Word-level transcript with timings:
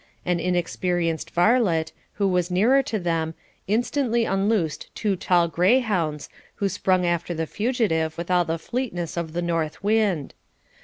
An 0.25 0.39
inexperienced 0.39 1.29
varlet, 1.29 1.91
who 2.13 2.27
was 2.27 2.49
nearer 2.49 2.81
to 2.81 2.97
them, 2.97 3.35
instantly 3.67 4.25
unloosed 4.25 4.89
two 4.95 5.15
tall 5.15 5.47
greyhounds, 5.47 6.27
who 6.55 6.69
sprung 6.69 7.05
after 7.05 7.35
the 7.35 7.45
fugitive 7.45 8.17
with 8.17 8.31
all 8.31 8.43
the 8.43 8.57
fleetness 8.57 9.15
of 9.15 9.33
the 9.33 9.43
north 9.43 9.83
wind. 9.83 10.33